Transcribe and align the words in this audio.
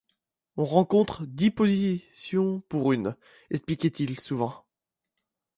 On 0.57 0.63
rencontre 0.65 1.27
dix 1.27 1.51
positions 1.51 2.61
pour 2.69 2.91
une, 2.91 3.15
expliquait-il 3.51 4.19
souvent. 4.19 4.65